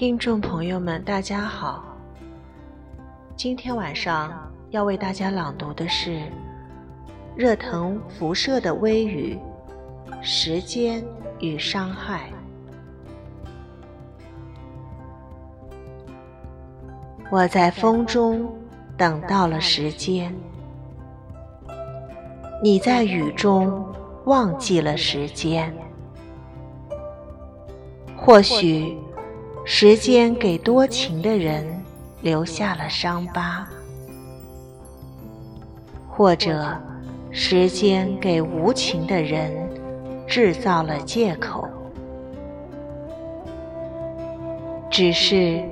[0.00, 1.84] 听众朋友们，大家好。
[3.36, 6.22] 今天晚上要为大家朗读的是
[7.36, 9.38] 热腾辐射的微语
[10.22, 11.04] 《时间
[11.38, 12.30] 与伤害》。
[17.30, 18.50] 我在风中
[18.96, 20.34] 等到了时间，
[22.62, 23.86] 你在雨中
[24.24, 25.70] 忘记了时间。
[28.16, 28.96] 或许，
[29.72, 31.64] 时间给多情的人
[32.22, 33.64] 留下了伤疤；
[36.08, 36.76] 或者，
[37.30, 39.52] 时间给无情的人
[40.26, 41.68] 制造了借口。
[44.90, 45.62] 只是，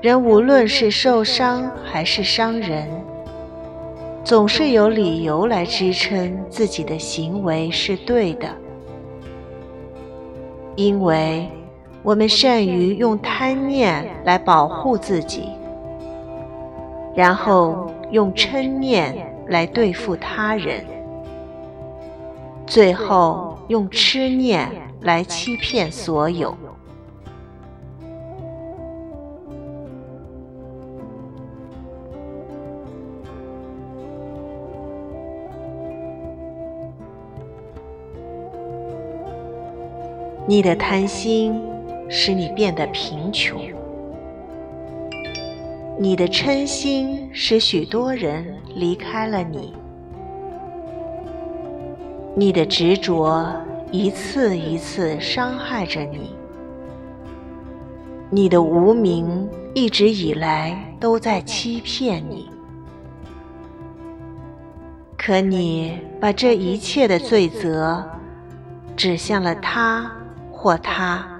[0.00, 2.88] 人无论是受伤还是伤人，
[4.22, 8.48] 总是有理由来支撑自己的行为是对的，
[10.76, 11.50] 因为。
[12.02, 15.50] 我们善于用贪念来保护自己，
[17.14, 20.82] 然后用嗔念来对付他人，
[22.66, 24.66] 最后用痴念
[25.02, 26.56] 来欺骗所有。
[40.46, 41.69] 你的贪心。
[42.12, 43.62] 使你变得贫穷，
[45.96, 48.44] 你的嗔心使许多人
[48.74, 49.72] 离开了你，
[52.34, 53.54] 你的执着
[53.92, 56.34] 一次一次伤害着你，
[58.28, 62.50] 你的无名一直以来都在欺骗你，
[65.16, 68.04] 可你把这一切的罪责
[68.96, 70.10] 指向了他
[70.50, 71.39] 或他。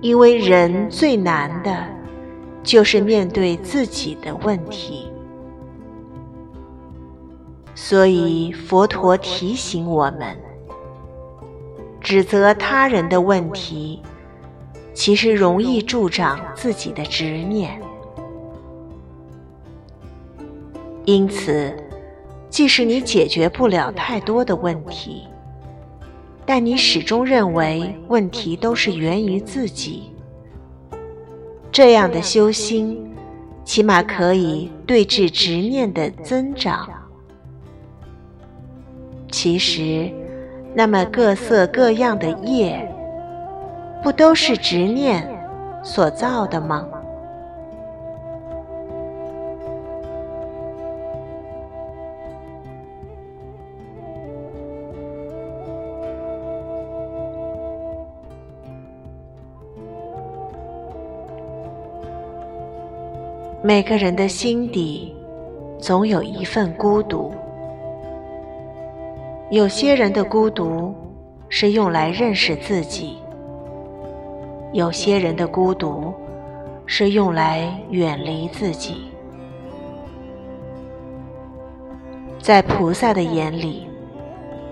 [0.00, 1.84] 因为人最难的，
[2.62, 5.10] 就是面对自己的问题，
[7.74, 10.38] 所以佛陀提醒我们：
[12.00, 14.00] 指责他人的问题，
[14.94, 17.80] 其实容易助长自己的执念。
[21.04, 21.74] 因此，
[22.48, 25.26] 即使你解决不了太多的问题，
[26.50, 30.04] 但你始终认为问题都是源于自己，
[31.70, 32.98] 这样的修心，
[33.66, 36.88] 起码可以对治执念的增长。
[39.30, 40.10] 其实，
[40.74, 42.90] 那么各色各样的业，
[44.02, 45.28] 不都是执念
[45.84, 46.88] 所造的吗？
[63.60, 65.12] 每个人的心底，
[65.80, 67.34] 总有一份孤独。
[69.50, 70.94] 有些人的孤独
[71.48, 73.18] 是用来认识自己，
[74.72, 76.14] 有些人的孤独
[76.86, 79.10] 是用来远离自己。
[82.38, 83.88] 在菩萨的眼里，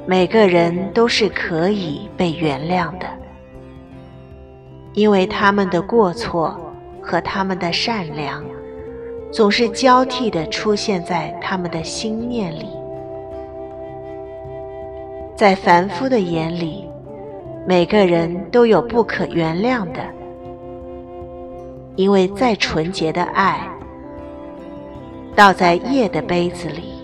[0.07, 3.07] 每个人都是可以被原谅的，
[4.93, 6.57] 因为他们的过错
[7.03, 8.45] 和他们的善良。
[9.33, 12.69] 总是交替的出现在他们的心念里，
[15.35, 16.89] 在凡夫的眼里，
[17.67, 20.01] 每个人都有不可原谅的，
[21.97, 23.69] 因为再纯洁的爱，
[25.35, 26.95] 倒在业的杯子里，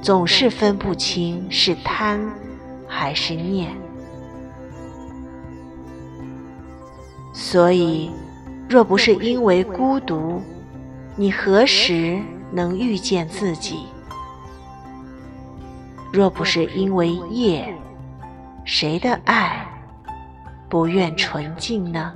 [0.00, 2.20] 总是分不清是贪
[2.88, 3.68] 还是念。
[7.32, 8.10] 所以，
[8.68, 10.40] 若不是因为孤独，
[11.14, 12.20] 你何时
[12.50, 13.86] 能遇见自己？
[16.10, 17.74] 若不是因为夜，
[18.64, 19.66] 谁的爱
[20.68, 22.14] 不愿纯净呢？